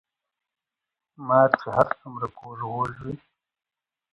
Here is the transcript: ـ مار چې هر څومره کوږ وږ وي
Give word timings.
ـ 0.63 1.23
مار 1.27 1.49
چې 1.59 1.67
هر 1.75 1.87
څومره 1.99 2.27
کوږ 2.37 2.59
وږ 2.73 2.93
وي 3.03 3.13